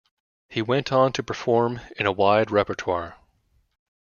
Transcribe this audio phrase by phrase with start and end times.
[0.49, 3.17] He went on to perform in a wide repertoire.